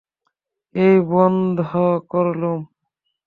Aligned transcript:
এই 0.75 0.95
বন্ধ 1.11 1.59
করলুম। 2.11 2.59